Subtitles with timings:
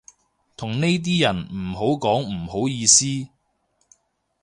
[0.57, 3.05] 同呢啲人唔好講唔好意思